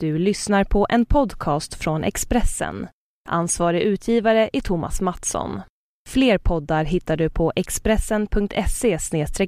[0.00, 2.88] Du lyssnar på en podcast från Expressen.
[3.28, 5.60] Ansvarig utgivare är Thomas Mattsson.
[6.08, 8.98] Fler poddar hittar du på expressen.se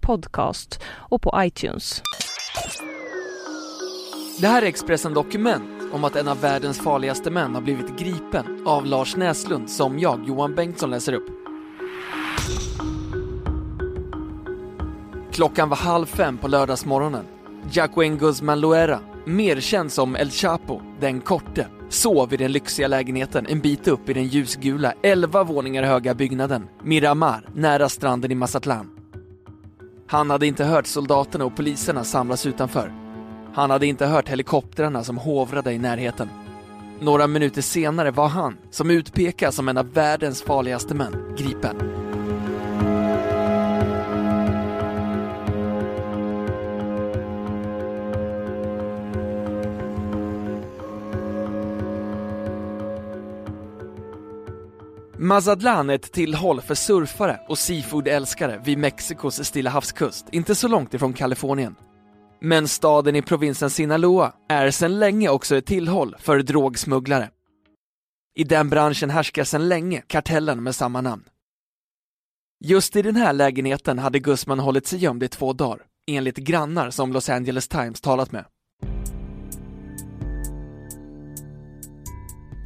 [0.00, 2.02] podcast och på iTunes.
[4.40, 8.66] Det här är Expressen Dokument om att en av världens farligaste män har blivit gripen
[8.66, 11.26] av Lars Näslund som jag, Johan Bengtsson, läser upp.
[15.32, 17.24] Klockan var halv fem på lördagsmorgonen.
[17.72, 23.46] Jacqueline Guzman Loera mer känd som El Chapo, den korte, sov i den lyxiga lägenheten
[23.46, 28.90] en bit upp i den ljusgula, 11 våningar höga byggnaden Miramar, nära stranden i Mazatlan.
[30.06, 32.92] Han hade inte hört soldaterna och poliserna samlas utanför.
[33.54, 36.28] Han hade inte hört helikoptrarna som hovrade i närheten.
[37.00, 41.99] Några minuter senare var han, som utpekas som en av världens farligaste män, gripen.
[55.22, 60.94] Mazatlan är ett tillhåll för surfare och seafoodälskare vid Mexikos Stilla havskust, inte så långt
[60.94, 61.74] ifrån Kalifornien.
[62.40, 67.30] Men staden i provinsen Sinaloa är sedan länge också ett tillhåll för drogsmugglare.
[68.34, 71.24] I den branschen härskar sedan länge kartellen med samma namn.
[72.64, 76.90] Just i den här lägenheten hade Guzman hållit sig gömd i två dagar, enligt grannar
[76.90, 78.44] som Los Angeles Times talat med.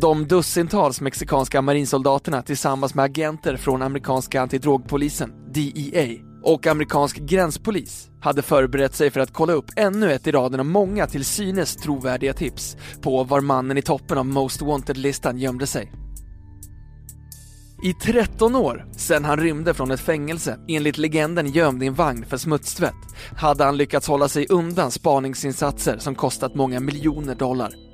[0.00, 8.42] De dussintals mexikanska marinsoldaterna tillsammans med agenter från amerikanska antidrogpolisen, DEA, och amerikansk gränspolis hade
[8.42, 12.32] förberett sig för att kolla upp ännu ett i raden av många till synes trovärdiga
[12.32, 15.92] tips på var mannen i toppen av Most Wanted-listan gömde sig.
[17.82, 22.24] I 13 år, sedan han rymde från ett fängelse, enligt legenden gömd i en vagn
[22.24, 27.85] för smutstvätt, hade han lyckats hålla sig undan spaningsinsatser som kostat många miljoner dollar.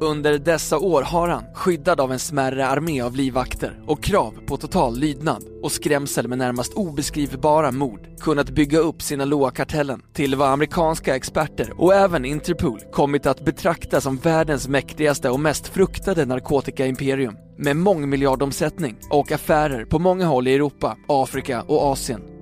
[0.00, 4.56] Under dessa år har han, skyddad av en smärre armé av livvakter och krav på
[4.56, 11.16] total lydnad och skrämsel med närmast obeskrivbara mord, kunnat bygga upp Sinaloa-kartellen till vad amerikanska
[11.16, 17.76] experter och även Interpol kommit att betrakta som världens mäktigaste och mest fruktade narkotikaimperium med
[17.76, 22.37] mångmiljardomsättning och affärer på många håll i Europa, Afrika och Asien.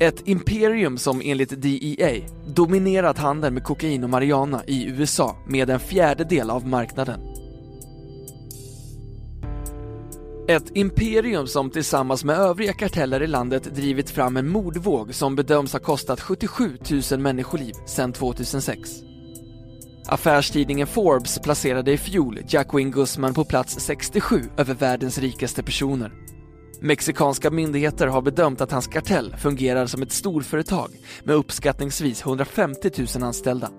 [0.00, 5.80] Ett imperium som enligt DEA dominerat handeln med kokain och marijuana i USA med en
[5.80, 7.20] fjärdedel av marknaden.
[10.48, 15.72] Ett imperium som tillsammans med övriga karteller i landet drivit fram en mordvåg som bedöms
[15.72, 16.78] ha kostat 77
[17.10, 18.90] 000 människoliv sedan 2006.
[20.06, 26.12] Affärstidningen Forbes placerade i fjol Jacqueline Guzman på plats 67 över världens rikaste personer.
[26.84, 30.90] Mexikanska myndigheter har bedömt att hans kartell fungerar som ett storföretag
[31.24, 33.70] med uppskattningsvis 150 000 anställda.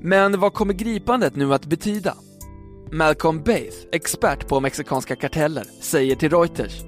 [0.00, 2.14] Men vad kommer gripandet nu att betyda?
[2.92, 6.82] Malcolm Baith, expert på mexikanska karteller, säger till Reuters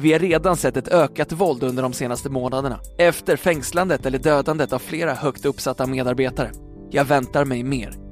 [0.00, 4.72] vi har redan sett ett ökat våld under de senaste månaderna efter fängslandet eller dödandet
[4.72, 6.50] av flera högt uppsatta medarbetare.
[6.90, 8.09] Jag väntar mig mer.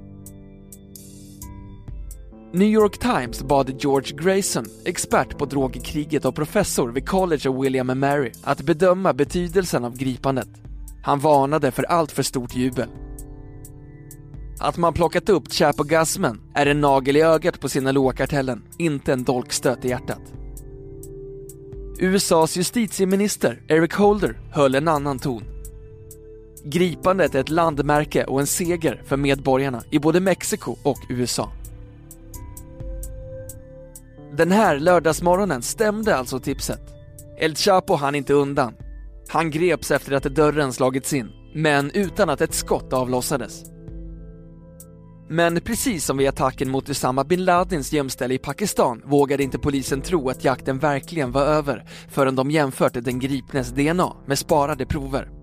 [2.53, 7.91] New York Times bad George Grayson, expert på drogkriget och professor vid College of William
[7.91, 10.49] and Mary, att bedöma betydelsen av gripandet.
[11.03, 12.89] Han varnade för allt för stort jubel.
[14.61, 19.25] Att man plockat upp Chapo Guzman är en nagel i ögat på Sinaloa-kartellen, inte en
[19.25, 20.23] dolkstöt i hjärtat.
[21.99, 25.45] USAs justitieminister Eric Holder höll en annan ton.
[26.65, 31.53] Gripandet är ett landmärke och en seger för medborgarna i både Mexiko och USA.
[34.38, 36.81] Den här lördagsmorgonen stämde alltså tipset.
[37.38, 38.75] El Chapo hann inte undan.
[39.28, 43.65] Han greps efter att dörren slagits in, men utan att ett skott avlossades.
[45.28, 50.00] Men precis som vid attacken mot Usama bin Ladins gömställe i Pakistan vågade inte polisen
[50.00, 55.38] tro att jakten verkligen var över förrän de jämfört den gripnes DNA med sparade prover.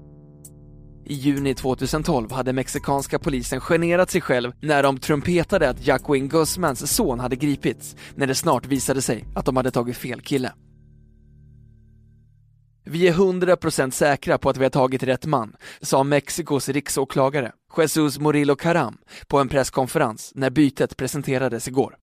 [1.07, 6.95] I juni 2012 hade mexikanska polisen generat sig själv när de trumpetade att Jacqueline Guzmans
[6.95, 10.53] son hade gripits, när det snart visade sig att de hade tagit fel kille.
[12.85, 18.19] Vi är 100% säkra på att vi har tagit rätt man, sa Mexikos riksåklagare Jesus
[18.19, 18.97] Murillo Caram
[19.27, 21.97] på en presskonferens när bytet presenterades igår.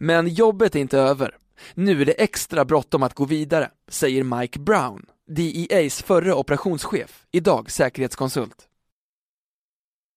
[0.00, 1.36] Men jobbet är inte över.
[1.74, 7.70] Nu är det extra bråttom att gå vidare, säger Mike Brown, DEAs förre operationschef, idag
[7.70, 8.68] säkerhetskonsult.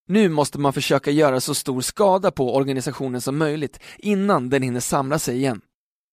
[0.08, 4.80] Nu måste man försöka göra så stor skada på organisationen som möjligt innan den hinner
[4.80, 5.60] samla sig igen.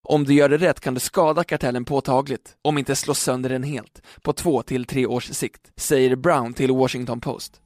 [0.08, 3.62] Om du gör det rätt kan du skada kartellen påtagligt, om inte slå sönder den
[3.62, 7.60] helt, på två till tre års sikt, säger Brown till Washington Post.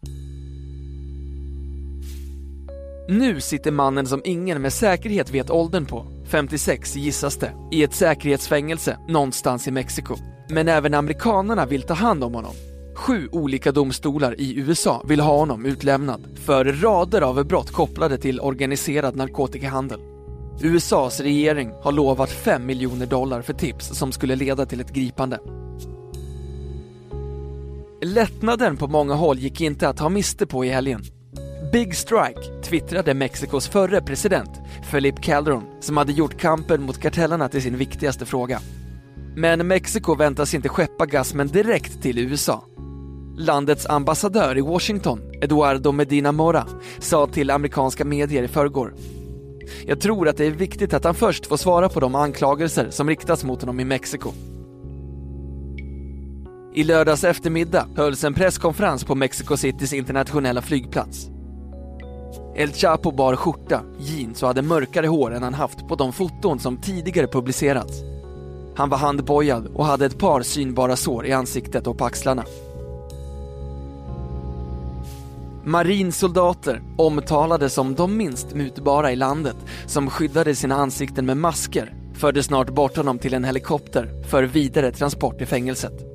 [3.08, 7.94] Nu sitter mannen som ingen med säkerhet vet åldern på, 56 gissas det, i ett
[7.94, 10.33] säkerhetsfängelse någonstans i Mexiko.
[10.49, 12.55] Men även amerikanerna vill ta hand om honom.
[12.94, 18.41] Sju olika domstolar i USA vill ha honom utlämnad för rader av brott kopplade till
[18.41, 20.00] organiserad narkotikahandel.
[20.61, 25.38] USAs regering har lovat 5 miljoner dollar för tips som skulle leda till ett gripande.
[28.02, 31.02] Lättnaden på många håll gick inte att ta miste på i helgen.
[31.73, 34.50] Big Strike twittrade Mexikos förre president
[34.91, 38.61] Felipe Calderon som hade gjort kampen mot kartellerna till sin viktigaste fråga.
[39.36, 42.64] Men Mexiko väntas inte skeppa gasmen direkt till USA.
[43.36, 46.66] Landets ambassadör i Washington, Eduardo Medina Mora,
[46.98, 48.94] sa till amerikanska medier i förrgår.
[49.86, 53.08] Jag tror att det är viktigt att han först får svara på de anklagelser som
[53.08, 54.32] riktas mot honom i Mexiko.
[56.75, 61.26] I lördags eftermiddag hölls en presskonferens på Mexico Citys internationella flygplats.
[62.56, 66.58] El Chapo bar skjorta, jeans och hade mörkare hår än han haft på de foton
[66.58, 68.13] som tidigare publicerats.
[68.76, 72.44] Han var handbojad och hade ett par synbara sår i ansiktet och på axlarna.
[75.65, 79.56] Marinsoldater, omtalade som de minst mutbara i landet,
[79.87, 84.93] som skyddade sina ansikten med masker, förde snart bort honom till en helikopter för vidare
[84.93, 86.15] transport till fängelset.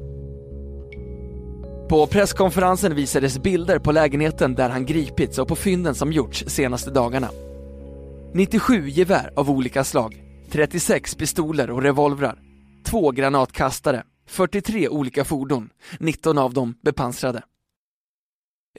[1.90, 6.92] På presskonferensen visades bilder på lägenheten där han gripits och på fynden som gjorts senaste
[6.92, 7.30] dagarna.
[8.34, 12.40] 97 gevär av olika slag, 36 pistoler och revolvrar,
[12.84, 17.44] två granatkastare, 43 olika fordon, 19 av dem bepansrade.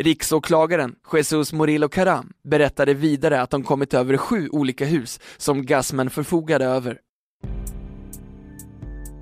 [0.01, 6.11] Riksåklagaren Jesus Morillo Caram berättade vidare att de kommit över sju olika hus som Gassman
[6.11, 6.99] förfogade över.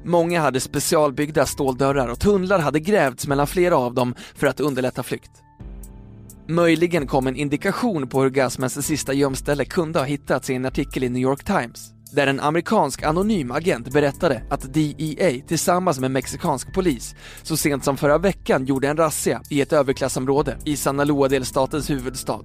[0.04, 5.02] Många hade specialbyggda ståldörrar och tunnlar hade grävts mellan flera av dem för att underlätta
[5.02, 5.30] flykt.
[6.48, 11.04] Möjligen kom en indikation på hur Gassmans sista gömställe kunde ha hittats i en artikel
[11.04, 16.74] i New York Times där en amerikansk anonym agent berättade att DEA tillsammans med mexikansk
[16.74, 22.42] polis så sent som förra veckan gjorde en razzia i ett överklassområde i Sinaloa-delstatens huvudstad.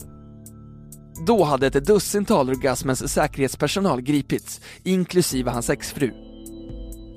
[1.28, 6.12] Då hade ett dussintal ur Gasmans säkerhetspersonal gripits, inklusive hans exfru.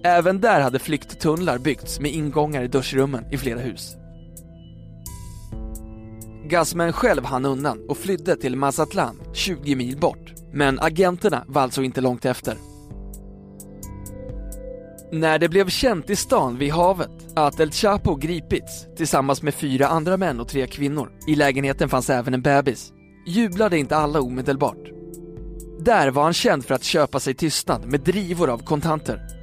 [0.05, 3.97] Även där hade flykttunnlar byggts med ingångar i duschrummen i flera hus.
[6.49, 10.33] Gazmen själv hann undan och flydde till Mazatlan, 20 mil bort.
[10.53, 12.57] Men agenterna var alltså inte långt efter.
[15.13, 19.89] När det blev känt i stan vid havet att El Chapo gripits tillsammans med fyra
[19.89, 22.93] andra män och tre kvinnor, i lägenheten fanns även en bebis,
[23.27, 24.91] jublade inte alla omedelbart.
[25.81, 29.36] Där var han känd för att köpa sig tystnad med drivor av kontanter.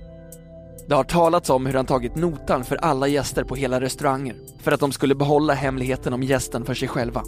[0.87, 4.71] Det har talats om hur han tagit notan för alla gäster på hela restauranger för
[4.71, 7.23] att de skulle behålla hemligheten om gästen för sig själva.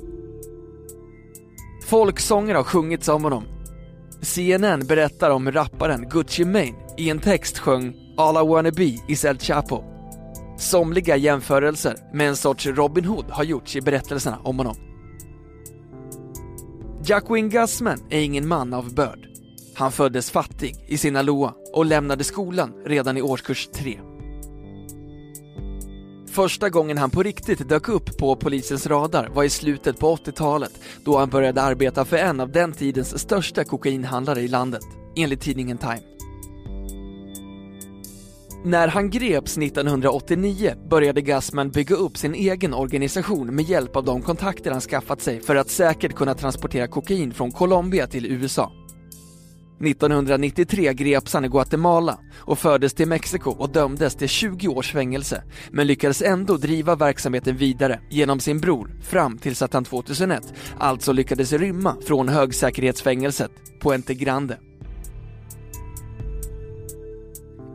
[1.88, 3.44] Folksånger har sjungits om honom
[4.26, 9.26] CNN berättar om rapparen Gucci Mane i en text sjöng “All I wanna be is
[9.26, 9.84] El Chapo”.
[10.58, 14.76] Somliga jämförelser med en sorts Robin Hood har gjorts i berättelserna om honom.
[17.06, 19.25] Jacqueline Gassman är ingen man av börd.
[19.78, 24.00] Han föddes fattig i Sinaloa och lämnade skolan redan i årskurs 3.
[26.28, 30.72] Första gången han på riktigt dök upp på polisens radar var i slutet på 80-talet
[31.04, 34.84] då han började arbeta för en av den tidens största kokainhandlare i landet,
[35.16, 36.02] enligt tidningen Time.
[38.66, 44.22] När han greps 1989 började Gassman bygga upp sin egen organisation med hjälp av de
[44.22, 48.72] kontakter han skaffat sig för att säkert kunna transportera kokain från Colombia till USA.
[49.80, 55.44] 1993 greps han i Guatemala och fördes till Mexiko och dömdes till 20 års fängelse
[55.72, 61.12] men lyckades ändå driva verksamheten vidare genom sin bror fram tills att han 2001 alltså
[61.12, 63.52] lyckades rymma från högsäkerhetsfängelset
[63.82, 64.58] Puente Grande.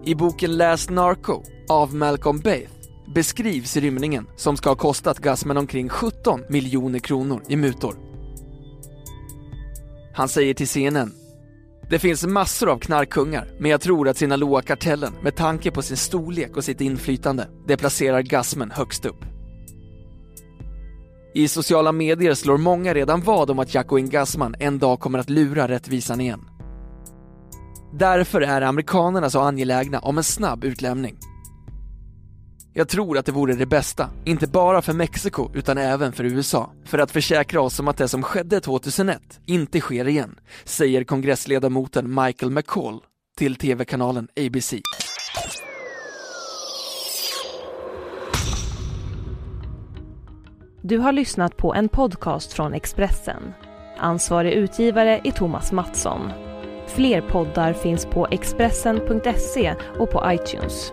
[0.04, 2.72] I boken Last Narco av Malcolm Baith
[3.14, 7.94] beskrivs rymningen som ska ha kostat Gassman omkring 17 miljoner kronor i mutor.
[10.14, 11.19] Han säger till CNN
[11.90, 16.56] det finns massor av knarkkungar, men jag tror att Sinaloa-kartellen, med tanke på sin storlek
[16.56, 19.24] och sitt inflytande, det placerar gasmen högst upp.
[21.34, 25.30] I sociala medier slår många redan vad om att Jacqueline Gassman en dag kommer att
[25.30, 26.40] lura rättvisan igen.
[27.92, 31.18] Därför är amerikanerna så angelägna om en snabb utlämning.
[32.72, 36.70] Jag tror att det vore det bästa, inte bara för Mexiko utan även för USA,
[36.84, 42.14] för att försäkra oss om att det som skedde 2001 inte sker igen, säger kongressledamoten
[42.14, 43.00] Michael McCall
[43.36, 44.74] till TV-kanalen ABC.
[50.82, 53.52] Du har lyssnat på en podcast från Expressen.
[53.98, 56.32] Ansvarig utgivare är Thomas Mattsson.
[56.86, 60.92] Fler poddar finns på Expressen.se och på iTunes.